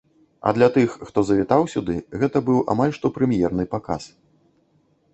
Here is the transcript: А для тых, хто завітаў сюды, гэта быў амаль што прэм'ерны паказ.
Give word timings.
А 0.47 0.53
для 0.57 0.69
тых, 0.77 0.95
хто 1.09 1.25
завітаў 1.27 1.61
сюды, 1.75 1.95
гэта 2.23 2.37
быў 2.49 2.65
амаль 2.75 2.97
што 2.99 3.15
прэм'ерны 3.19 3.71
паказ. 3.79 4.03